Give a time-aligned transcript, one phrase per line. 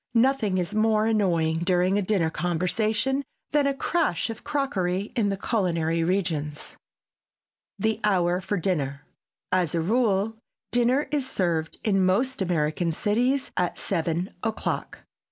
[0.15, 5.37] Nothing is more annoying during a dinner conversation than a crash of crockery in the
[5.37, 6.75] culinary regions.
[7.77, 9.05] [Sidenote: THE HOUR FOR DINNER]
[9.51, 10.37] As a rule
[10.71, 15.03] dinner is served in most American cities at seven o'clock.